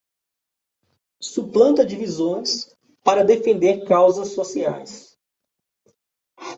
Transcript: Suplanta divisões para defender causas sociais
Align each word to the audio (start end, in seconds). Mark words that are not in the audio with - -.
Suplanta 1.21 1.85
divisões 1.85 2.75
para 3.03 3.23
defender 3.23 3.85
causas 3.87 4.29
sociais 4.31 5.15